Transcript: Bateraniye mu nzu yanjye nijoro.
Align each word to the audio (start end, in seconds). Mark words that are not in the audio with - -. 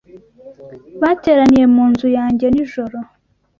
Bateraniye 1.01 1.65
mu 1.75 1.83
nzu 1.91 2.07
yanjye 2.17 2.45
nijoro. 2.49 2.97